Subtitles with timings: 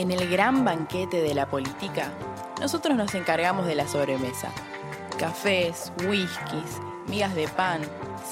[0.00, 2.10] En el gran banquete de la política,
[2.58, 4.50] nosotros nos encargamos de la sobremesa.
[5.18, 7.82] Cafés, whiskies, migas de pan,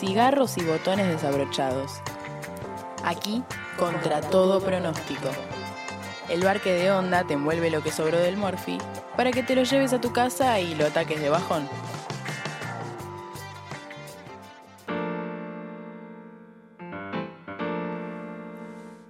[0.00, 2.00] cigarros y botones desabrochados.
[3.04, 3.44] Aquí,
[3.78, 5.28] contra todo pronóstico.
[6.30, 8.78] El barque de onda te envuelve lo que sobró del Morphy
[9.14, 11.68] para que te lo lleves a tu casa y lo ataques de bajón.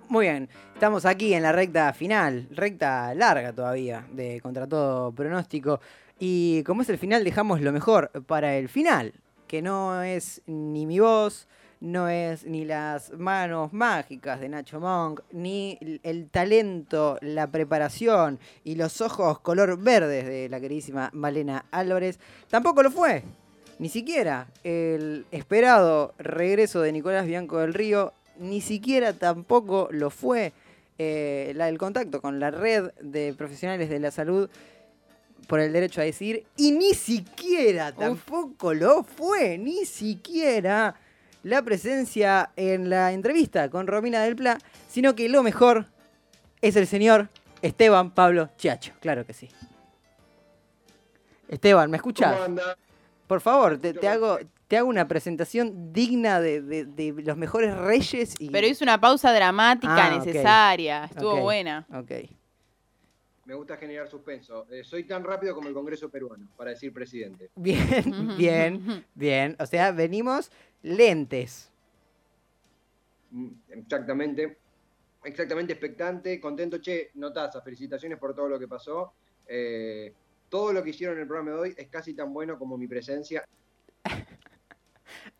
[0.08, 0.48] Muy bien,
[0.78, 5.80] estamos aquí en la recta final, recta larga todavía, de contra todo pronóstico.
[6.20, 9.12] Y como es el final, dejamos lo mejor para el final,
[9.48, 11.48] que no es ni mi voz,
[11.80, 18.76] no es ni las manos mágicas de Nacho Monk, ni el talento, la preparación y
[18.76, 22.20] los ojos color verdes de la queridísima Malena Álvarez.
[22.48, 23.24] Tampoco lo fue.
[23.80, 30.52] Ni siquiera el esperado regreso de Nicolás Bianco del Río, ni siquiera tampoco lo fue
[30.98, 34.50] eh, la, el contacto con la red de profesionales de la salud
[35.46, 40.94] por el derecho a decir, y ni siquiera tampoco lo fue, ni siquiera
[41.42, 45.86] la presencia en la entrevista con Romina del Pla, sino que lo mejor
[46.60, 47.28] es el señor
[47.62, 49.48] Esteban Pablo Chiacho, claro que sí.
[51.48, 52.36] Esteban, ¿me escuchas?
[53.26, 54.38] Por favor, te, hago,
[54.68, 58.34] te hago una presentación digna de, los mejores reyes.
[58.38, 58.50] Y...
[58.50, 61.86] Pero hizo una pausa dramática ah, necesaria, estuvo buena.
[61.92, 62.12] Ok.
[63.46, 64.66] Me gusta generar suspenso.
[64.70, 67.50] Eh, soy tan rápido como el Congreso peruano, para decir presidente.
[67.56, 69.56] Bien, bien, bien.
[69.58, 70.52] O sea, venimos
[70.82, 71.72] lentes.
[73.30, 74.58] Mm, exactamente.
[75.24, 76.78] Exactamente expectante, contento.
[76.78, 79.14] Che, notaza, felicitaciones por todo lo que pasó.
[79.46, 80.12] Eh,
[80.50, 82.86] todo lo que hicieron en el programa de hoy es casi tan bueno como mi
[82.86, 83.42] presencia.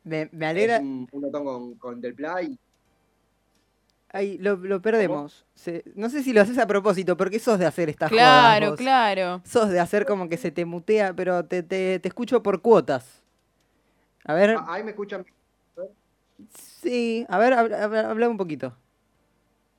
[0.05, 0.77] Me, alegra.
[0.77, 2.59] Es un, un con, Del Play
[4.11, 5.45] Ahí lo, perdemos.
[5.95, 8.25] no sé si lo haces a propósito, porque sos de hacer estas cosas.
[8.25, 9.43] Claro, claro.
[9.45, 13.23] Sos de hacer como que se te mutea, pero te, te, escucho por cuotas.
[14.25, 14.57] A ver.
[14.59, 15.27] Ah, ahí me escuchan.
[16.57, 18.75] Sí, a ver, habla, un poquito.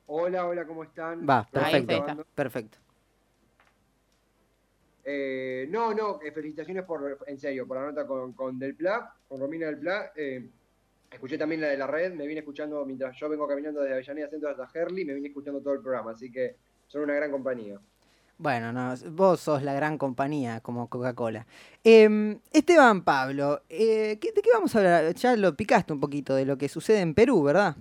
[0.06, 1.28] Hola, hola, ¿cómo están?
[1.28, 2.24] Va, perfecto.
[2.34, 2.78] Perfecto.
[5.04, 9.14] Eh, no, no, eh, felicitaciones por, en serio, por la nota con, con Del Pla,
[9.28, 10.12] con Romina Del Pla.
[10.14, 10.48] Eh,
[11.10, 14.28] Escuché también la de la red, me vine escuchando mientras yo vengo caminando desde Avellaneda
[14.28, 16.54] Centro hasta Herley, me vine escuchando todo el programa, así que
[16.86, 17.80] son una gran compañía.
[18.38, 21.46] Bueno, no, vos sos la gran compañía como Coca-Cola.
[21.82, 25.14] Em, Esteban Pablo, eh, ¿de qué vamos a hablar?
[25.14, 27.76] Ya lo picaste un poquito de lo que sucede en Perú, ¿verdad?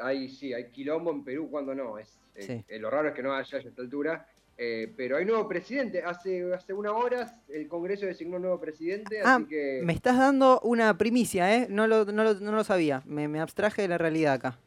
[0.00, 1.98] Hay, sí, hay quilombo en Perú cuando no.
[1.98, 4.28] Es, eh, lo raro es que no haya a esta altura.
[4.62, 6.02] Eh, pero hay nuevo presidente.
[6.02, 9.22] Hace, hace unas horas el Congreso designó un nuevo presidente.
[9.24, 9.80] Ah, así que...
[9.82, 11.66] me estás dando una primicia, ¿eh?
[11.70, 13.02] No lo, no lo, sabía.
[13.06, 14.58] Me, abstraje de la realidad acá.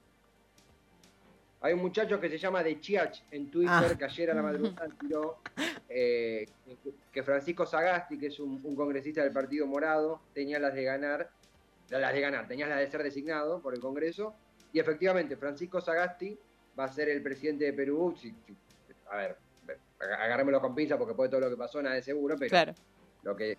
[1.62, 3.96] Hay un muchacho que se llama De Chiach en Twitter, ah.
[3.96, 5.38] que ayer a la madrugada tiró
[5.88, 6.48] eh,
[7.12, 11.30] que Francisco Sagasti, que es un, congresista del Partido Morado, tenía las de ganar,
[11.92, 14.34] las de ganar, tenía las de ser designado por el Congreso.
[14.72, 16.36] Y efectivamente, Francisco Sagasti
[16.78, 18.16] va a ser el presidente de Perú.
[19.12, 19.43] a ver,
[20.20, 22.74] agarrémoslo con pinza porque puede todo lo que pasó, nada de seguro, pero
[23.24, 23.58] lo que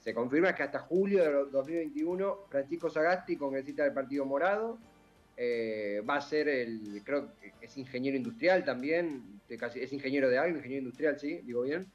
[0.00, 4.78] se confirma es que hasta julio de 2021 Francisco Sagasti, congresista del Partido Morado,
[5.36, 10.58] eh, va a ser el, creo que es ingeniero industrial también, es ingeniero de algo,
[10.58, 11.86] ingeniero industrial, sí, digo bien,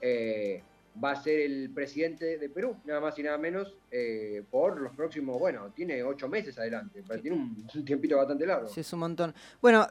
[0.00, 0.62] eh,
[1.02, 4.94] va a ser el presidente de Perú, nada más y nada menos, eh, por los
[4.94, 8.68] próximos, bueno, tiene ocho meses adelante, tiene un, un tiempito bastante largo.
[8.68, 9.34] Sí, es un montón.
[9.60, 9.88] Bueno,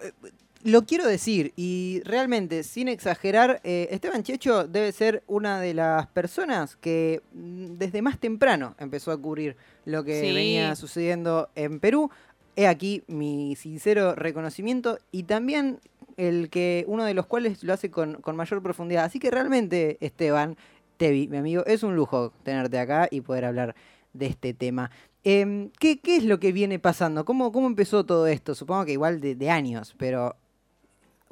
[0.64, 6.08] lo quiero decir, y realmente, sin exagerar, eh, Esteban Checho debe ser una de las
[6.08, 12.10] personas que mm, desde más temprano empezó a cubrir lo que venía sucediendo en Perú.
[12.56, 15.80] He aquí mi sincero reconocimiento y también
[16.16, 19.04] el que uno de los cuales lo hace con, mayor profundidad.
[19.04, 20.56] Así que realmente, Esteban,
[20.96, 23.76] Tevi, mi amigo, es un lujo tenerte acá y poder hablar
[24.14, 24.92] de este tema.
[25.26, 27.26] Em, ¿qué, es lo que viene pasando?
[27.26, 28.56] ¿Cómo, cómo empezó todo esto?
[28.56, 30.36] Supongo que igual de, de años, pero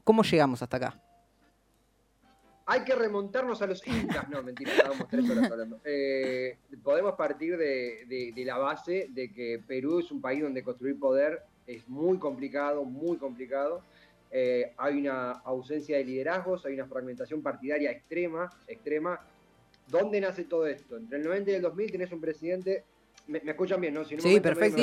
[0.04, 1.02] ¿Cómo llegamos hasta acá?
[2.66, 4.30] Hay que remontarnos a los incas.
[4.30, 5.80] No, mentira, estábamos tres horas hablando.
[5.84, 11.44] Eh, podemos partir de, la base de que Perú es un país donde construir poder
[11.68, 13.82] es muy complicado, muy complicado.
[14.32, 19.20] Eh, hay una ausencia de liderazgos, hay una fragmentación partidaria extrema, extrema.
[19.88, 20.96] ¿Dónde nace todo esto?
[20.96, 22.86] Entre el 90 y el 2000 tenés un presidente.
[23.28, 24.06] ¿Me, escuchan bien, no?
[24.06, 24.82] sí, perfecto.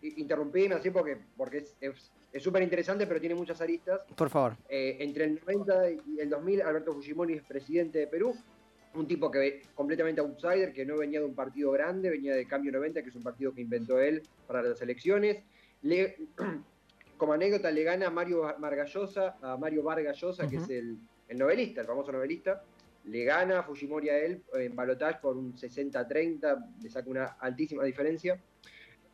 [0.00, 2.12] Interrumpíme así porque, porque es, es
[2.42, 4.00] súper interesante, pero tiene muchas aristas.
[4.16, 4.56] Por favor.
[4.68, 8.34] Eh, entre el 90 y el 2000, Alberto Fujimori es presidente de Perú.
[8.94, 12.72] Un tipo que completamente outsider, que no venía de un partido grande, venía de Cambio
[12.72, 15.44] 90, que es un partido que inventó él para las elecciones.
[15.82, 16.16] Le,
[17.16, 20.98] como anécdota, le gana a Mario Margallosa, a Mario Vargallosa, que es el,
[21.36, 22.62] novelista, el famoso novelista.
[23.04, 27.84] Le gana a Fujimori a él en balotage por un 60-30, le saca una altísima
[27.84, 28.40] diferencia.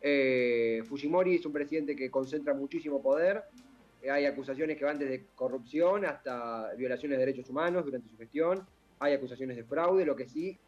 [0.01, 3.43] Eh, Fujimori es un presidente que concentra muchísimo poder.
[4.09, 8.65] Hay acusaciones que van desde corrupción hasta violaciones de derechos humanos durante su gestión.
[8.99, 10.59] Hay acusaciones de fraude, lo que sí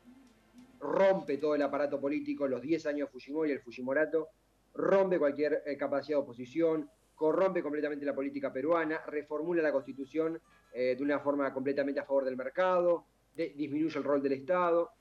[0.84, 4.30] rompe todo el aparato político, los 10 años de Fujimori, el Fujimorato,
[4.74, 10.40] rompe cualquier eh, capacidad de oposición, corrompe completamente la política peruana, reformula la constitución
[10.74, 14.92] eh, de una forma completamente a favor del mercado, disminuye el rol del Estado.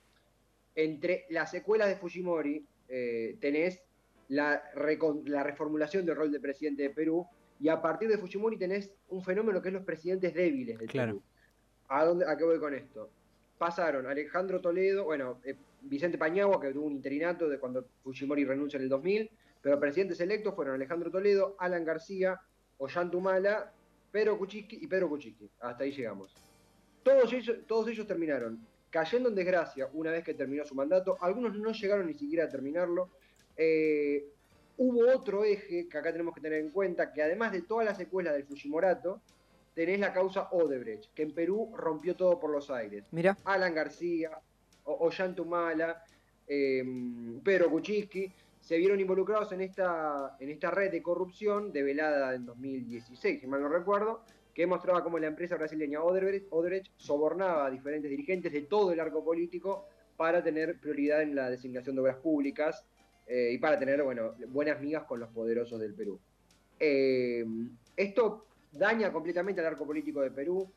[0.75, 3.83] Entre las secuelas de Fujimori eh, tenés
[4.33, 4.63] la,
[5.27, 7.27] la, reformulación del rol de presidente de Perú
[7.61, 11.23] y a partir de Fujimori tenés un fenómeno que es los presidentes débiles de Perú.
[11.89, 13.11] ¿A, dónde, ¿A qué voy con esto?
[13.59, 18.79] Pasaron Alejandro Toledo, bueno, eh, Vicente Pañagua, que tuvo un interinato de cuando Fujimori renuncia
[18.79, 19.31] en el 2000,
[19.61, 22.41] pero presidentes electos fueron Alejandro Toledo, Alan García,
[22.79, 23.71] Ollantumala,
[24.11, 25.51] Pedro Kuczynski y Pedro Kuczynski.
[25.61, 26.35] Hasta ahí llegamos.
[27.03, 31.19] Todos ellos, todos ellos terminaron cayendo en desgracia una vez que terminó su mandato.
[31.21, 33.11] Algunos no llegaron ni siquiera a terminarlo.
[33.57, 34.27] Eh,
[34.79, 37.97] hubo otro eje que acá tenemos que tener en cuenta, que además de todas las
[37.97, 39.21] secuelas del Fujimorato,
[39.75, 43.05] tenés la causa Odebrecht, que en Perú rompió todo por los aires.
[43.11, 43.37] Mira.
[43.45, 44.31] Alan García,
[44.85, 46.03] Ollantumala,
[46.47, 46.85] eh,
[47.43, 53.41] Pedro Kuczynski, se vieron involucrados en esta, en esta red de corrupción develada en 2016,
[53.41, 54.23] si mal no recuerdo,
[54.55, 59.25] que mostraba cómo la empresa brasileña Odebrecht, sobornaba a diferentes dirigentes de todo el arco
[59.25, 62.85] político para tener prioridad en la designación de obras públicas
[63.35, 66.21] eh, y para tener bueno, buenas migas con los poderosos del Perú.
[66.79, 67.43] Eh,
[67.97, 70.71] esto daña completamente al arco político de Perú.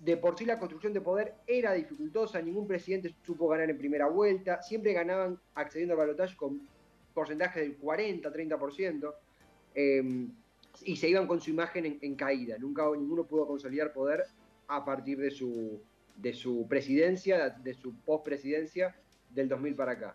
[0.00, 4.08] De por sí la construcción de poder era dificultosa, ningún presidente supo ganar en primera
[4.08, 6.68] vuelta, siempre ganaban accediendo al balotaje con
[7.14, 9.14] porcentaje del 40, 30%,
[9.76, 10.32] em,
[10.84, 12.58] y se iban con su imagen en, caída.
[12.58, 14.24] Nunca ninguno pudo consolidar poder
[14.66, 15.80] a partir de su,
[16.16, 18.96] de su presidencia, de su postpresidencia
[19.30, 20.14] del 2000 para acá.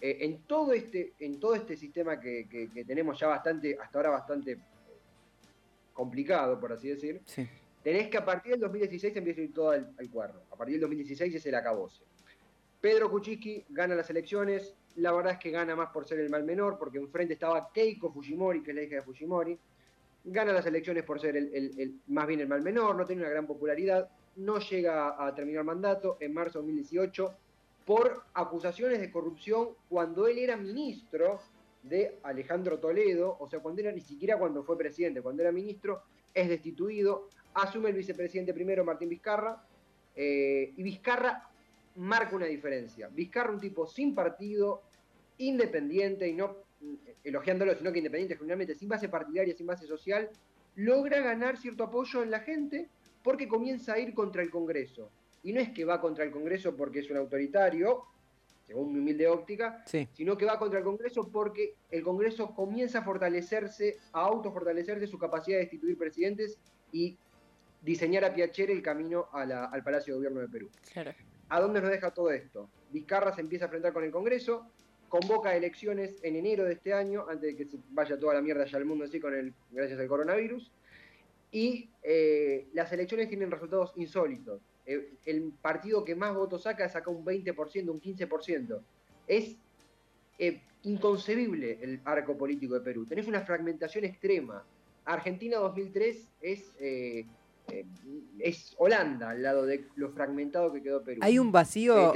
[0.00, 4.58] Eh, en, todo este, en todo este sistema que, tenemos ya bastante, hasta ahora bastante
[5.92, 7.22] complicado, por así decir,
[7.82, 10.40] tenés que a partir del 2016 empieza a ir todo al, al cuerno.
[10.50, 12.04] A partir del 2016 es el acabose.
[12.80, 16.44] Pedro Kuczynski gana las elecciones, la verdad es que gana más por ser el mal
[16.44, 19.58] menor, porque enfrente estaba Keiko Fujimori, que es la hija de Fujimori.
[20.24, 23.46] Gana las elecciones por ser el, más bien el mal menor, no tiene una gran
[23.46, 27.34] popularidad, no llega a terminar mandato en marzo de 2018
[27.86, 31.40] por acusaciones de corrupción cuando él era ministro
[31.84, 36.02] de Alejandro Toledo, o sea, cuando era ni siquiera cuando fue presidente, cuando era ministro,
[36.34, 39.64] es destituido, asume el vicepresidente primero Martín Vizcarra,
[40.16, 41.48] eh, y Vizcarra
[41.94, 43.08] marca una diferencia.
[43.08, 44.82] Vizcarra, un tipo sin partido,
[45.38, 50.28] independiente y no eh, elogiándolo, sino que independiente generalmente, sin base partidaria, sin base social,
[50.74, 52.88] logra ganar cierto apoyo en la gente
[53.22, 55.10] porque comienza a ir contra el Congreso.
[55.46, 58.02] Y no es que va contra el Congreso porque es un autoritario,
[58.66, 63.02] según mi humilde óptica, sino que va contra el Congreso porque el Congreso comienza a
[63.04, 66.58] fortalecerse, a autofortalecerse su capacidad de destituir presidentes
[66.90, 67.16] y
[67.80, 70.68] diseñar a Piacere el camino al Palacio de Gobierno de Perú.
[71.48, 72.68] ¿A dónde nos deja todo esto?
[72.90, 74.66] Vizcarra se empieza a enfrentar con el Congreso,
[75.08, 78.64] convoca elecciones en enero de este año, antes de que se vaya toda la mierda
[78.64, 80.72] allá al mundo así con el, gracias al coronavirus.
[81.56, 84.60] Y eh, las elecciones tienen resultados insólitos.
[84.84, 88.78] Eh, el partido que más votos saca saca un 20%, un 15%.
[89.26, 89.56] Es
[90.38, 93.06] eh, inconcebible el arco político de Perú.
[93.06, 94.66] Tenés una fragmentación extrema.
[95.06, 96.72] Argentina 2003 es
[98.38, 101.20] es Holanda al lado de lo fragmentado que quedó Perú.
[101.22, 102.12] Hay un vacío.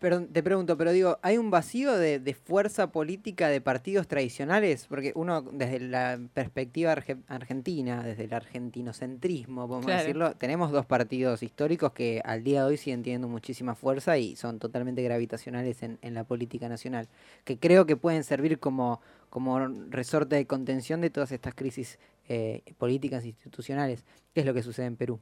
[0.00, 4.86] Perdón, te pregunto, pero digo, ¿hay un vacío de, fuerza política de partidos tradicionales?
[4.86, 6.96] Porque uno, desde la perspectiva
[7.28, 12.76] argentina, desde el argentinocentrismo, podemos decirlo, tenemos dos partidos históricos que al día de hoy
[12.78, 17.06] siguen teniendo muchísima fuerza y son totalmente gravitacionales en, la política nacional,
[17.44, 22.62] que creo que pueden servir como, como resorte de contención de todas estas crisis eh,
[22.78, 24.06] políticas institucionales.
[24.32, 25.20] ¿Qué es lo que sucede en Perú?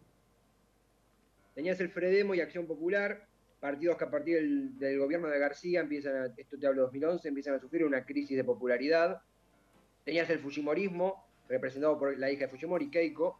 [1.57, 3.27] Tenías el Fredemo y Acción Popular,
[3.61, 7.29] partidos que a partir del, gobierno de García empiezan, a, esto te hablo de 2011,
[7.29, 9.21] empiezan a sufrir una crisis de popularidad.
[10.05, 13.39] Tenías el Fujimorismo, representado por la hija de Fujimori, Keiko.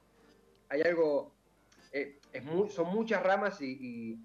[0.69, 1.33] Hay algo,
[1.93, 2.19] eh,
[2.71, 4.19] son muchas ramas y,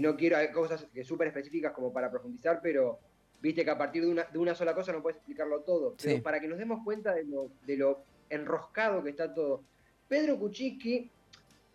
[0.00, 2.98] no quiero, hay cosas súper específicas como para profundizar, pero
[3.40, 5.96] viste que a partir de una, de una sola cosa no puedes explicarlo todo.
[6.00, 9.64] Pero para que nos demos cuenta de lo, de lo enroscado que está todo.
[10.08, 11.10] Pedro Kuczynski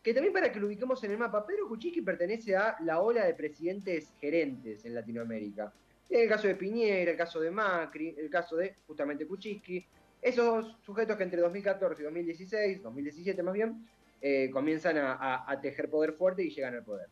[0.03, 3.25] que también para que lo ubiquemos en el mapa, Pedro Kuczynski pertenece a la ola
[3.25, 5.71] de presidentes gerentes en Latinoamérica.
[6.09, 9.85] El caso de Piñera, el caso de Macri, el caso de justamente Kuczynski.
[10.21, 13.87] Esos sujetos que entre 2014 y 2016, 2017 más bien,
[14.21, 17.07] eh, comienzan a, tejer poder fuerte y llegan al poder.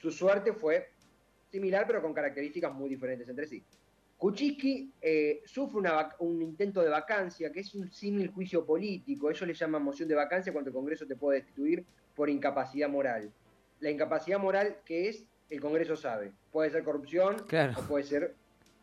[0.00, 0.88] Su suerte fue
[1.50, 3.62] similar, pero con características muy diferentes entre sí.
[4.16, 5.80] Kuczynski eh, sufre
[6.18, 9.30] un intento de vacancia, que es un símil juicio político.
[9.30, 11.84] Ellos le llaman moción de vacancia cuando el Congreso te puede destituir
[12.16, 13.30] por incapacidad moral.
[13.78, 16.32] La incapacidad moral, que es, el Congreso sabe.
[16.50, 17.36] Puede ser corrupción
[17.76, 18.34] o puede ser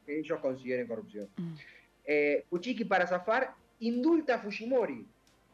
[0.05, 1.27] que ellos consideren corrupción.
[1.35, 1.53] Mm.
[2.05, 2.45] Eh,
[2.87, 5.05] para zafar, indulta a Fujimori.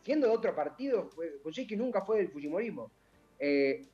[0.03, 1.09] Siendo de otro partido,
[1.43, 2.91] Kuczynski nunca fue del Fujimorismo.
[3.39, 3.86] Eh,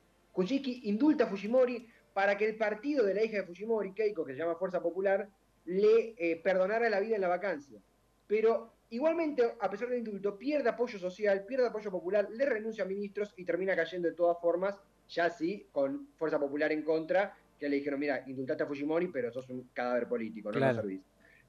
[0.83, 4.39] indulta a Fujimori para que el partido de la hija de Fujimori, Keiko, que se
[4.39, 5.29] llama Fuerza Popular,
[5.65, 7.79] le eh, perdonara la vida en la vacancia.
[8.27, 12.87] Pero igualmente, a pesar del indulto, pierde apoyo social, pierde apoyo popular, le renuncia a
[12.87, 17.69] ministros y termina cayendo de todas formas, ya sí, con Fuerza Popular en contra, que
[17.69, 21.01] le dijeron, mira, indultaste a Fujimori, pero sos un cadáver político, no lo servís.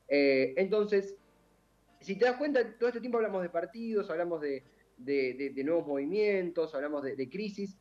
[0.09, 1.17] Eh, entonces,
[2.01, 4.63] si te das cuenta, todo este tiempo hablamos de partidos, hablamos de,
[5.65, 7.77] nuevos movimientos, hablamos de, crisis.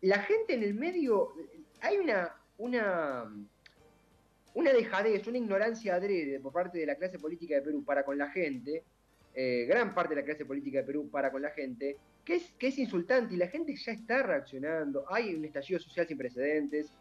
[0.00, 1.32] La gente en el medio,
[1.80, 3.32] hay una, una,
[4.54, 8.18] una dejadez, una ignorancia adrede por parte de la clase política de Perú para con
[8.18, 8.84] la gente,
[9.34, 12.52] eh, gran parte de la clase política de Perú para con la gente, que es,
[12.58, 15.04] que es insultante y la gente ya está reaccionando.
[15.08, 16.92] Hay un estallido social sin precedentes.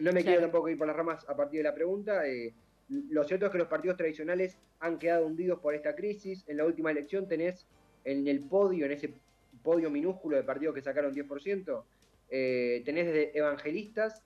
[0.00, 2.26] No me quiero tampoco ir por las ramas a partir de la pregunta.
[2.26, 2.52] Eh,
[2.88, 6.44] lo cierto es que los partidos tradicionales han quedado hundidos por esta crisis.
[6.48, 7.66] En la última elección tenés
[8.04, 9.14] en el podio, en ese
[9.62, 11.84] podio minúsculo de partidos que sacaron 10%,
[12.30, 14.22] eh, tenés desde evangelistas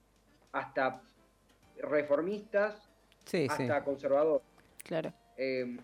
[0.51, 1.01] hasta
[1.81, 2.89] reformistas,
[3.49, 4.45] hasta conservadores.
[4.83, 5.13] Claro.
[5.37, 5.77] Eh,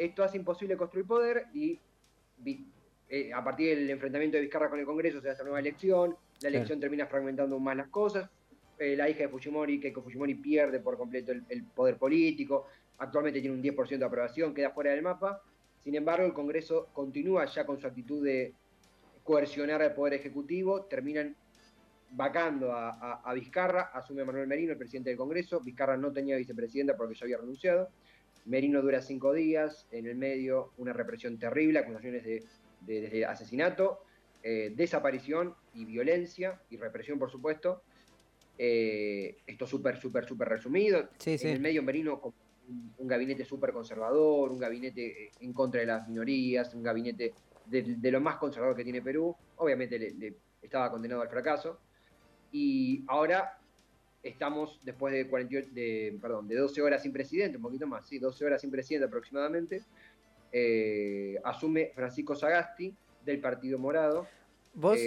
[0.00, 1.78] esto hace imposible construir poder y
[3.08, 6.16] eh, a partir del enfrentamiento de Vizcarra con el Congreso se hace una nueva elección,
[6.40, 8.30] la elección termina fragmentando más las cosas,
[8.78, 12.66] eh, la hija de Fujimori, Keiko Fujimori, pierde por completo el, poder político,
[12.98, 15.42] actualmente tiene un 10% de aprobación, queda fuera del mapa.
[15.84, 18.54] Sin embargo, el Congreso continúa ya con su actitud de
[19.22, 21.36] coercionar al Poder Ejecutivo, terminan
[22.12, 27.14] vacando a, Vizcarra, asume Manuel Merino, el presidente del Congreso, Vizcarra no tenía vicepresidenta porque
[27.14, 27.90] ya había renunciado,
[28.44, 32.24] Merino dura cinco días, en el medio una represión terrible, acusaciones
[32.80, 34.04] de, asesinato,
[34.42, 37.82] eh, desaparición y violencia y represión, por supuesto,
[38.58, 41.08] eh, esto súper, súper, súper resumido.
[41.24, 42.20] en el medio Merino
[42.98, 47.34] un, gabinete súper conservador, un gabinete eh, en contra de las minorías, un gabinete
[47.66, 49.34] de, lo más conservador que tiene Perú.
[49.56, 51.80] Obviamente le, estaba condenado al fracaso.
[52.52, 53.59] Y ahora
[54.22, 58.18] estamos después de, 48, de, perdón, de 12 horas sin presidente, un poquito más, sí,
[58.18, 59.82] 12 horas sin presidente aproximadamente.
[60.52, 64.26] Eh, asume Francisco Sagasti del Partido Morado.
[64.74, 64.98] ¿Vos?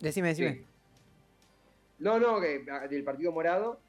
[0.00, 0.64] decime, decime.
[1.98, 2.38] No, no,
[2.70, 3.80] ah, del Partido Morado.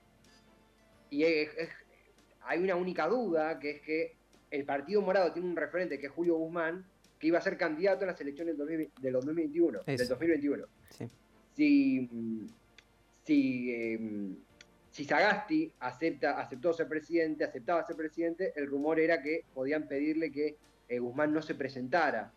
[1.10, 4.16] Y hay una única duda, que es que
[4.52, 6.86] el Partido Morado tiene un referente que es Julio Guzmán,
[7.20, 9.84] que iba a ser candidato a las elecciones del, 2021.
[9.86, 10.66] Del 2021.
[11.54, 12.10] Si,
[13.28, 14.38] si, em,
[14.90, 20.32] si Sagasti acepta, aceptó ser presidente, aceptaba ser presidente, el rumor era que podían pedirle
[20.32, 20.56] que
[20.88, 22.32] eh, Guzmán no se presentara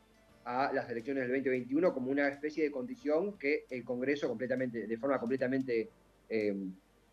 [0.45, 4.99] a las elecciones del 2021 como una especie de condición que el Congreso completamente, de
[4.99, 5.89] forma completamente
[6.29, 6.57] eh,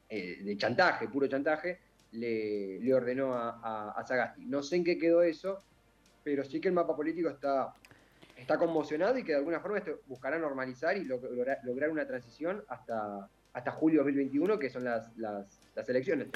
[0.10, 1.78] eh, de chantaje, puro chantaje,
[2.14, 4.46] le, le ordenó a, a, Sagasti.
[4.46, 5.60] No sé en qué quedó eso,
[6.24, 7.76] pero sí que el mapa político está,
[8.36, 13.30] está conmocionado y que de alguna forma esto buscará normalizar y lograr, una transición hasta,
[13.58, 16.28] hasta julio 2021, que son las, las, elecciones,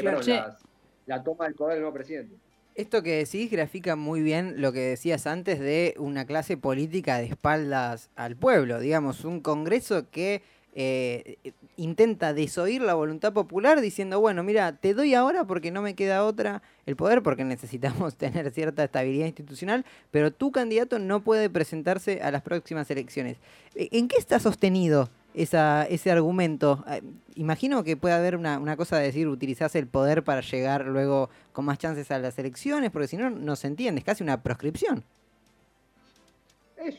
[1.06, 2.36] la toma del poder del nuevo presidente.
[2.74, 7.26] Esto que decís grafica muy bien lo que decías antes de una clase política de
[7.26, 10.42] espaldas al pueblo, digamos, un Congreso que
[10.74, 11.38] eh,
[11.76, 16.24] intenta desoír la voluntad popular diciendo, bueno, mira, te doy ahora porque no me queda
[16.24, 22.22] otra el poder, porque necesitamos tener cierta estabilidad institucional, pero tu candidato no puede presentarse
[22.24, 23.38] a las próximas elecciones.
[23.76, 26.84] ¿En qué está sostenido esa, ese argumento.
[26.86, 27.00] Ah,
[27.36, 31.66] imagino que puede haber una, cosa de decir, utilizarse el poder para llegar luego con
[31.66, 35.04] más chances a las elecciones, porque si no, no se entiende, es casi una proscripción.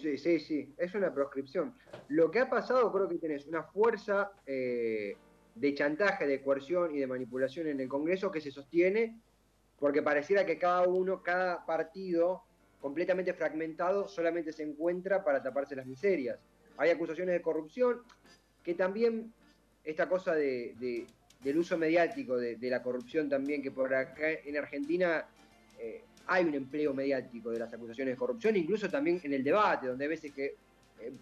[0.01, 1.75] Sí, sí, sí, es una proscripción.
[2.09, 5.17] Lo que ha pasado, creo que tenés una fuerza eh,
[5.57, 9.19] de chantaje, de coerción y de manipulación en el Congreso que se sostiene
[9.83, 12.45] porque pareciera que cada uno, cada partido
[12.81, 16.39] completamente fragmentado solamente se encuentra para taparse las miserias.
[16.77, 18.03] Hay acusaciones de corrupción,
[18.63, 19.33] que también
[19.85, 21.07] esta cosa de,
[21.41, 25.27] del uso mediático de, la corrupción también, que por acá en Argentina
[25.79, 29.89] eh, hay un empleo mediático de las acusaciones de corrupción, incluso también en el debate,
[29.89, 30.55] donde a veces que
[31.01, 31.13] eh,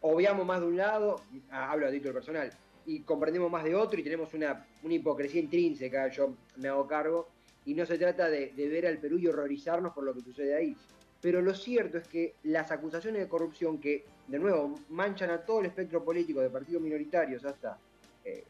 [0.00, 2.50] obviamos más de un lado, ah, hablo de título personal,
[2.86, 7.28] y comprendemos más de otro y tenemos una, una hipocresía intrínseca, yo me hago cargo,
[7.64, 10.76] y no se trata de, ver al Perú y horrorizarnos por lo que sucede ahí.
[11.20, 15.60] Pero lo cierto es que las acusaciones de corrupción que, de nuevo, manchan a todo
[15.60, 17.78] el espectro político, de partidos minoritarios hasta
[18.24, 18.44] eh,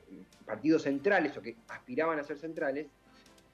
[0.45, 2.87] partidos centrales o que aspiraban a ser centrales,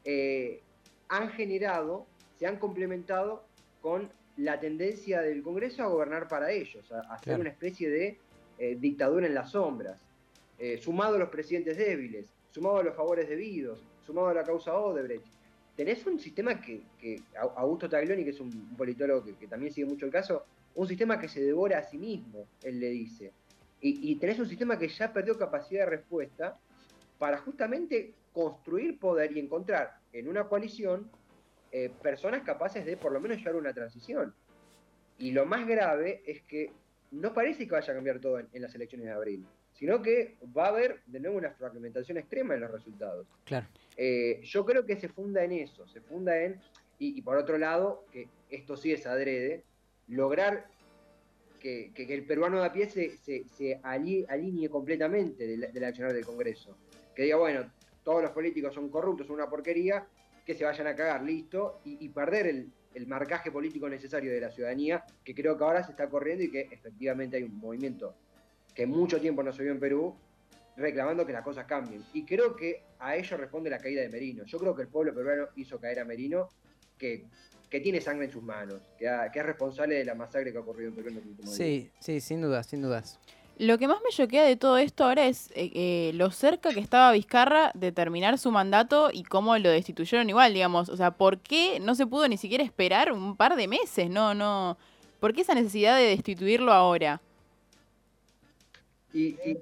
[0.05, 0.61] eh,
[1.09, 2.07] han generado,
[2.39, 3.45] se han complementado
[3.81, 8.19] con la tendencia del Congreso a gobernar para ellos, a, hacer una especie de
[8.59, 9.99] eh, dictadura en las sombras,
[10.81, 15.36] sumado a los presidentes débiles, sumado a los favores debidos, sumado a la causa Odebrecht.
[15.77, 16.83] Tenés un sistema que,
[17.57, 21.29] Augusto Taglioni, que es un, politólogo que, también sigue mucho el caso, un sistema que
[21.29, 23.33] se devora a sí mismo, él le dice.
[23.81, 26.59] Y, y tenés un sistema que ya perdió capacidad de respuesta
[27.19, 31.11] para justamente construir poder y encontrar en una coalición
[31.73, 34.35] eh, personas capaces de por lo menos llevar una transición.
[35.19, 36.73] Y lo más grave es que
[37.11, 39.47] no parece que vaya a cambiar todo en, las elecciones de abril,
[39.79, 43.27] sino que va a haber de nuevo una fragmentación extrema en los resultados.
[43.45, 43.67] Claro.
[43.97, 46.61] Eh, yo creo que se funda en eso, se funda en,
[46.99, 49.65] y, por otro lado, que esto sí es adrede,
[50.09, 50.67] lograr
[51.61, 56.77] que, el peruano de a pie se, se, alinee completamente del, del accionar del Congreso.
[57.15, 57.71] Que diga, bueno,
[58.03, 60.07] todos los políticos son corruptos, son una porquería,
[60.47, 65.05] que se vayan a cagar, listo, y, perder el, marcaje político necesario de la ciudadanía,
[65.23, 68.15] que creo que ahora se está corriendo y que efectivamente hay un movimiento
[68.77, 70.15] que mucho tiempo no se vio en Perú,
[70.77, 72.05] reclamando que las cosas cambien.
[72.13, 74.45] Y creo que a ello responde la caída de Merino.
[74.45, 76.51] Yo creo que el pueblo peruano hizo caer a Merino,
[76.99, 77.25] que,
[77.71, 80.61] que tiene sangre en sus manos, que, que, es responsable de la masacre que ha
[80.61, 83.19] ocurrido en Perú en los últimos Sí, sí, sin dudas, sin dudas.
[83.59, 86.81] Lo que más me choquea de todo esto ahora es eh, eh, lo cerca que
[86.81, 90.91] estaba Vizcarra de terminar su mandato y cómo lo destituyeron igual, digamos.
[90.91, 94.11] O sea, ¿por qué no se pudo ni siquiera esperar un par de meses?
[94.11, 94.77] No, no.
[95.19, 97.23] ¿Por qué esa necesidad de destituirlo ahora?
[99.19, 99.59] Y,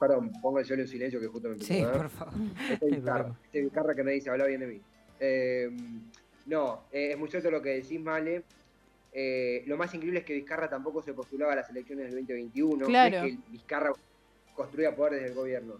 [0.00, 2.34] perdón, pongo el en silencio que justo me empezó Sí, por favor.
[2.70, 4.80] Este Vizcarra, este Vizcarra que me dice, habla bien de mí.
[5.20, 5.70] Eh,
[6.46, 8.42] no, es muy cierto lo que decís, Male.
[9.12, 12.86] Eh, lo más increíble es que Vizcarra tampoco se postulaba a las elecciones del 2021.
[12.86, 13.16] Claro.
[13.16, 13.92] Es que Vizcarra
[14.54, 15.74] construía poder desde el gobierno.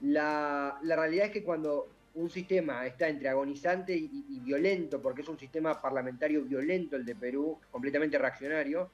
[0.00, 5.38] La, realidad es que cuando un sistema está entre agonizante y, violento, porque es un
[5.38, 8.90] sistema parlamentario violento el de Perú, completamente reaccionario,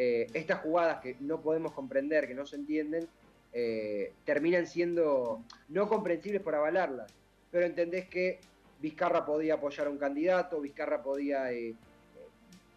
[0.00, 3.08] eh, estas jugadas que no podemos comprender, que no se entienden,
[3.52, 7.12] eh, terminan siendo no comprensibles por avalarlas.
[7.50, 8.38] Pero entendés que
[8.80, 11.50] Vizcarra podía apoyar a un candidato, Vizcarra podía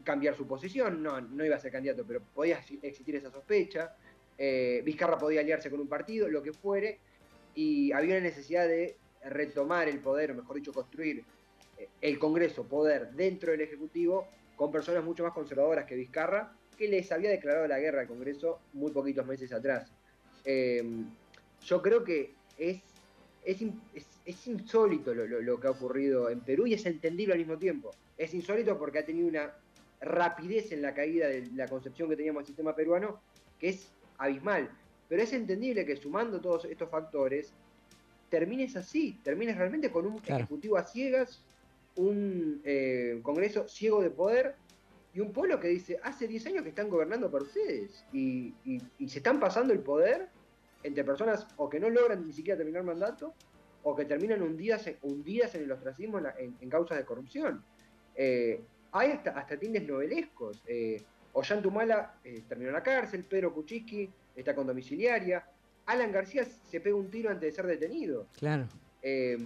[0.03, 3.95] cambiar su posición, no, no iba a ser candidato, pero podía existir esa sospecha.
[4.37, 6.99] Eh, Vizcarra podía aliarse con un partido, lo que fuere,
[7.53, 11.23] y había una necesidad de retomar el poder, o mejor dicho, construir
[11.77, 16.87] eh, el Congreso, poder dentro del Ejecutivo, con personas mucho más conservadoras que Vizcarra, que
[16.87, 19.91] les había declarado la guerra al Congreso muy poquitos meses atrás.
[20.45, 20.83] Eh,
[21.65, 22.81] yo creo que es,
[23.43, 27.91] es, insólito lo, lo que ha ocurrido en Perú y es entendible al mismo tiempo.
[28.17, 29.53] Es insólito porque ha tenido una
[30.01, 33.21] rapidez en la caída de la concepción que teníamos del sistema peruano,
[33.59, 34.69] que es abismal.
[35.07, 37.53] Pero es entendible que sumando todos estos factores,
[38.29, 41.43] termines así, termines realmente con un ejecutivo a ciegas,
[41.95, 44.55] un eh, Congreso ciego de poder
[45.13, 48.53] y un pueblo que dice, hace 10 años que están gobernando para ustedes y,
[49.07, 50.29] se están pasando el poder
[50.83, 53.33] entre personas o que no logran ni siquiera terminar mandato
[53.83, 57.63] o que terminan hundidas, hundidas en el ostracismo en, causas de corrupción.
[58.15, 60.61] Eh, hay hasta, hasta tintes novelescos.
[60.65, 61.01] Eh,
[61.33, 65.45] Ollantumala eh, terminó en la cárcel, Pedro Kuczynski está con domiciliaria,
[65.85, 68.27] Alan García se pega un tiro antes de ser detenido.
[68.37, 68.67] Claro.
[69.01, 69.37] Eh,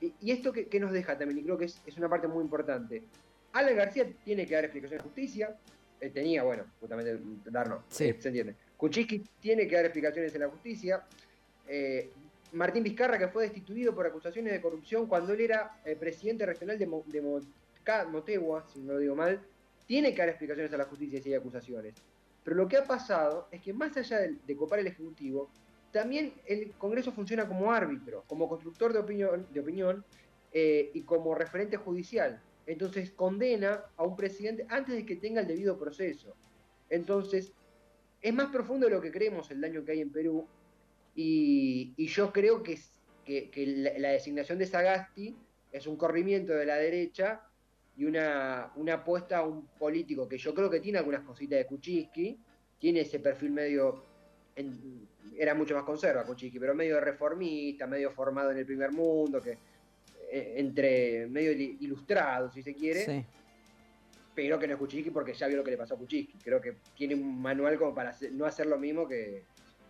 [0.00, 3.02] y, esto que, nos deja también, y creo que es, una parte muy importante.
[3.52, 5.56] Alan García tiene que dar explicaciones de justicia.
[6.00, 8.14] Eh, tenía, bueno, justamente darnos, sí.
[8.18, 8.54] se entiende.
[8.76, 11.04] Kuczynski tiene que dar explicaciones en la justicia.
[12.52, 16.86] Martín Vizcarra, que fue destituido por acusaciones de corrupción cuando él era presidente regional de,
[16.86, 19.40] de, Motegua, si no lo digo mal,
[19.86, 21.94] tiene que dar explicaciones a la justicia si hay acusaciones.
[22.44, 25.50] Pero lo que ha pasado es que más allá de, copar el Ejecutivo,
[25.92, 30.04] también el Congreso funciona como árbitro, como constructor de opinión, de opinión
[30.52, 32.40] eh, y como referente judicial.
[32.68, 36.36] Entonces condena a un presidente antes de que tenga el debido proceso.
[36.90, 37.50] Entonces,
[38.20, 40.46] es más profundo de lo que creemos el daño que hay en Perú
[41.14, 42.78] y, yo creo que,
[43.98, 45.34] la, designación de Sagasti
[45.72, 47.40] es un corrimiento de la derecha
[47.96, 52.38] y una, apuesta a un político que yo creo que tiene algunas cositas de Kuczynski,
[52.78, 54.04] tiene ese perfil medio,
[55.38, 59.56] era mucho más conserva Kuczynski, pero medio reformista, medio formado en el primer mundo, que
[60.30, 63.24] entre medio ilustrado, si se quiere.
[64.34, 66.38] Pero que no es Kuczynski porque ya vio lo que le pasó a Kuczynski.
[66.44, 69.42] Creo que tiene un manual como para no hacer lo mismo que,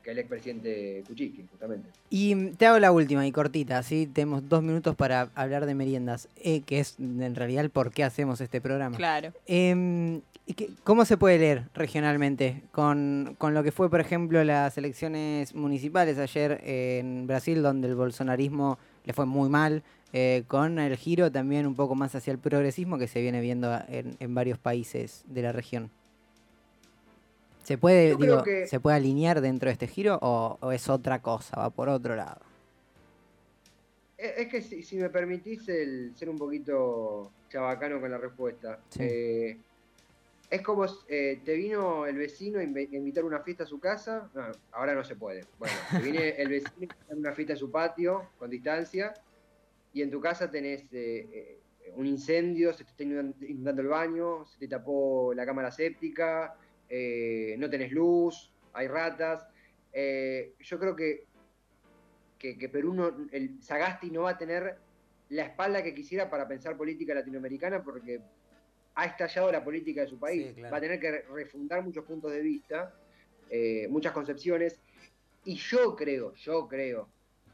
[0.03, 1.91] que el expresidente Kuczynski, justamente.
[2.09, 4.07] Y te hago la última y cortita, ¿sí?
[4.07, 8.05] Tenemos dos minutos para hablar de meriendas, eh, que es en realidad el por qué
[8.05, 8.97] hacemos este programa.
[8.97, 9.33] Claro.
[9.47, 10.23] Em,
[10.83, 16.19] ¿Cómo se puede leer regionalmente con, con, lo que fue, por ejemplo, las elecciones municipales
[16.19, 21.67] ayer en Brasil, donde el bolsonarismo le fue muy mal, eh, con el giro también
[21.67, 25.41] un poco más hacia el progresismo que se viene viendo en, en varios países de
[25.41, 25.91] la región?
[27.65, 31.71] ¿Se puede, digo, ¿Se puede alinear dentro de este giro o, es otra cosa, va
[31.71, 32.41] por otro lado?
[34.19, 38.81] Es que si, me permitís el ser un poquito chabacano con la respuesta.
[38.99, 39.57] Eh,
[40.51, 44.31] es como eh, te vino el vecino a invitar una fiesta a su casa.
[44.73, 45.45] ahora no se puede.
[45.59, 49.15] Bueno, te viene el vecino a una fiesta a su patio con distancia
[49.93, 51.61] y en tu casa tenés eh,
[51.97, 56.57] un incendio, se te está inundando el baño, se te tapó la cámara séptica,
[56.89, 59.47] eh, no tenés luz, hay ratas.
[59.93, 61.27] Eh, yo creo que,
[62.39, 64.79] que, Perú, no, el Sagasti no va a tener
[65.31, 68.21] la espalda que quisiera para pensar política latinoamericana porque
[68.99, 70.57] ha estallado la política de su país.
[70.61, 72.93] Va a tener que refundar muchos puntos de vista,
[73.49, 74.81] eh, muchas concepciones.
[75.45, 77.09] Y yo creo, yo creo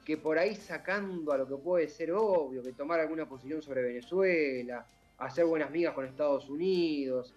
[0.07, 3.83] que por ahí sacando a lo que puede ser obvio, que tomar alguna posición sobre
[3.83, 4.87] Venezuela,
[5.19, 7.35] hacer buenas migas con Estados Unidos,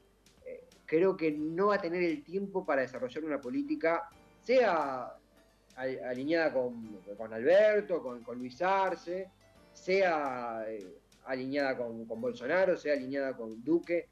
[0.86, 4.10] creo que no va a tener el tiempo para desarrollar una política,
[4.42, 5.14] sea
[5.76, 9.30] alineada con, Alberto, con, Luis Arce,
[9.74, 14.08] sea eh, alineada con, Bolsonaro, sea alineada con Duque.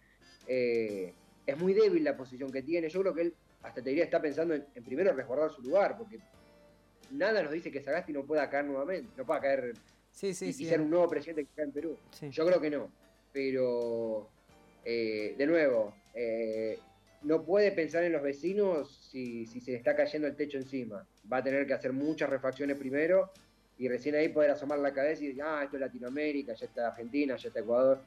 [0.47, 1.13] Eh,
[1.45, 2.89] es muy débil la posición que tiene.
[2.89, 6.19] Yo creo que él hasta te diría está pensando en, primero resguardar su lugar, porque
[7.11, 9.73] nada nos dice que Sagasti no pueda caer nuevamente, no pueda caer
[10.21, 11.97] y, ser un nuevo presidente que cae en Perú.
[12.29, 12.91] Yo creo que no.
[13.33, 14.29] Pero,
[14.83, 16.79] eh, de nuevo, eh,
[17.23, 21.05] no puede pensar en los vecinos si, se le está cayendo el techo encima.
[21.31, 23.31] Va a tener que hacer muchas refacciones primero
[23.77, 26.87] y recién ahí poder asomar la cabeza y decir, ah, esto es Latinoamérica, ya está
[26.87, 27.99] Argentina, ya está Ecuador.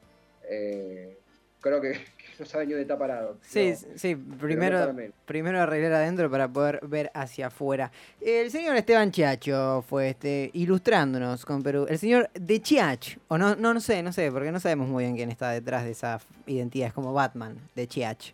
[0.49, 1.19] Eh,
[1.61, 1.93] creo que,
[2.39, 3.37] no sabe ni dónde está parado.
[3.43, 4.95] Sí, sí, primero,
[5.27, 7.91] primero arreglar adentro para poder ver hacia afuera.
[8.21, 11.87] El señor Esteban Chiacho fue este ilustrándonos con Perú.
[11.89, 15.05] El señor de Chiach, o no, no, no sé, no sé, porque no sabemos muy
[15.05, 18.33] bien quién está detrás de esa identidad, es como Batman, de Chiach.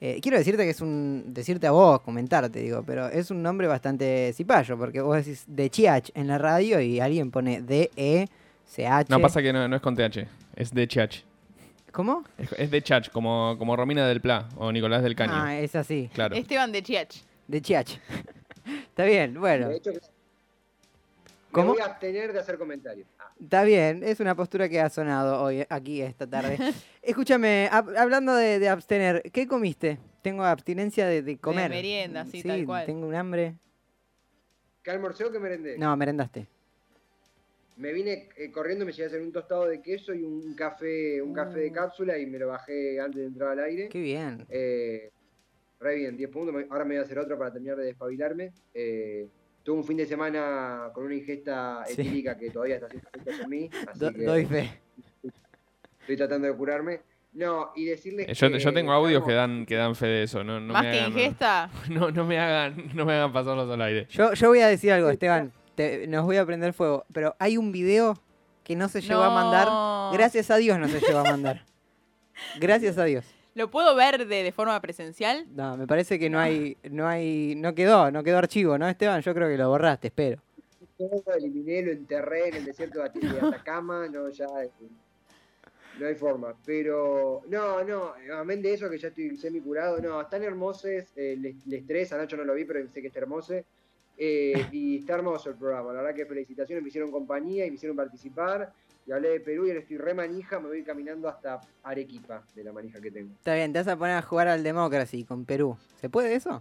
[0.00, 1.24] Eh, quiero decirte que es un.
[1.28, 5.70] decirte a vos, comentarte, digo, pero es un nombre bastante cipayo, porque vos decís de
[5.70, 9.06] Chiach en la radio y alguien pone D-E-C-H.
[9.08, 11.22] No, pasa que no, no es con TH, es de Chiach.
[11.96, 12.24] ¿Cómo?
[12.58, 15.32] Es, de Chach, como, como Romina del Pla o Nicolás del Caño.
[15.34, 16.10] Ah, es así.
[16.12, 16.36] Claro.
[16.36, 17.16] Esteban de Chiach.
[17.48, 17.96] De Chiach.
[18.88, 19.70] Está bien, bueno.
[19.70, 19.92] De hecho,
[21.50, 21.68] ¿Cómo?
[21.68, 23.08] Me voy a abstener de hacer comentarios.
[23.40, 26.58] Está bien, es una postura que ha sonado hoy, aquí, esta tarde.
[27.02, 29.98] Escúchame, hablando de, abstener, ¿qué comiste?
[30.22, 31.70] Tengo abstinencia de, comer.
[31.70, 32.86] De merienda, sí, tal cual.
[32.86, 33.54] tengo un hambre.
[34.82, 35.78] ¿Qué almorcé o qué merendé?
[35.78, 36.48] No, merendaste
[37.76, 41.20] me vine eh, corriendo, me llegué a hacer un tostado de queso y un café,
[41.20, 41.74] un café de mm.
[41.74, 43.88] cápsula y me lo bajé antes de entrar al aire.
[43.88, 44.46] Qué bien.
[44.48, 45.10] Eh,
[45.78, 46.54] re bien, 10 puntos.
[46.70, 48.52] Ahora me voy a hacer otro para terminar de despabilarme.
[48.72, 49.28] Eh,
[49.66, 53.50] tuve un fin de semana con una ingesta etílica que todavía está haciendo efectos en
[53.50, 53.68] mí.
[53.88, 54.80] Así doy fe.
[56.00, 57.00] Estoy tratando de curarme.
[57.32, 60.44] No, y decirles yo, que, yo tengo audios que dan, que dan fe de eso.
[60.44, 61.68] No, no ¿Más me que ingesta?
[61.90, 64.06] No, no, me hagan, no me hagan pasarlos al aire.
[64.08, 65.52] Yo, yo voy a decir algo, Esteban
[66.08, 67.04] nos voy a prender fuego.
[67.12, 68.14] Pero hay un video
[68.62, 70.16] que no se llegó a mandar.
[70.16, 71.64] Gracias a Dios no se llegó a mandar.
[72.60, 73.35] Gracias a Dios.
[73.56, 75.46] ¿Lo puedo ver de, de, forma presencial?
[75.54, 79.22] No, me parece que no hay, no hay, no quedó, no quedó archivo, ¿no, Esteban?
[79.22, 80.42] Yo creo que lo borraste, espero.
[80.98, 83.06] Todo eliminé, lo enterré en el desierto de
[83.40, 84.46] Atacama, no, ya
[85.98, 86.54] no hay forma.
[86.66, 91.38] Pero, no, no, amén de eso que ya estoy semi curado, no, están hermosos, eh,
[91.40, 93.54] les, les tres, a Nacho no lo vi, pero sé que está hermoso.
[94.18, 95.94] Eh, y está hermoso el programa.
[95.94, 98.70] La verdad que felicitaciones, me hicieron compañía y me hicieron participar.
[99.06, 102.64] Y hablé de Perú y ahora estoy re manija, me voy caminando hasta Arequipa de
[102.64, 103.32] la manija que tengo.
[103.34, 105.76] Está bien, te vas a poner a jugar al Democracy con Perú.
[106.00, 106.60] ¿Se puede eso?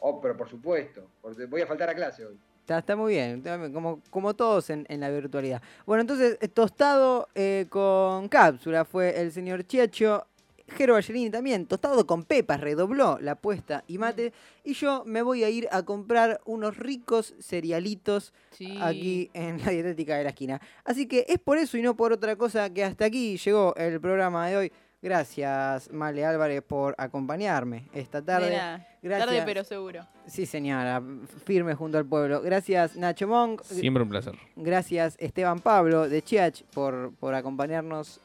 [0.00, 2.38] Oh, pero por supuesto, porque voy a faltar a clase hoy.
[2.60, 3.42] Está, está muy bien,
[3.74, 5.60] como, como todos en, la virtualidad.
[5.84, 10.26] Bueno, entonces, tostado eh, con cápsula fue el señor Chiacho
[10.68, 14.32] Jero Ballerini también, tostado con pepas, redobló la apuesta y mate.
[14.64, 18.32] Y yo me voy a ir a comprar unos ricos cerealitos
[18.80, 20.60] aquí en la dietética de la esquina.
[20.84, 24.00] Así que es por eso y no por otra cosa que hasta aquí llegó el
[24.00, 24.72] programa de hoy.
[25.04, 28.58] Gracias, Male Álvarez, por acompañarme esta tarde.
[29.02, 29.28] Gracias.
[29.28, 30.06] Tarde, pero seguro.
[30.26, 31.02] Sí, señora,
[31.44, 32.40] firme junto al pueblo.
[32.40, 33.62] Gracias, Nacho Monk.
[33.64, 34.34] Siempre un placer.
[34.56, 38.18] Gracias, Esteban Pablo de Chiach, por, por acompañarnos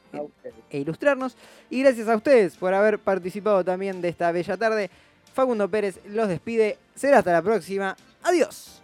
[0.70, 1.36] e ilustrarnos.
[1.68, 4.88] Y gracias a ustedes por haber participado también de esta bella tarde.
[5.34, 6.78] Facundo Pérez los despide.
[6.94, 7.94] Será hasta la próxima.
[8.22, 8.80] Adiós.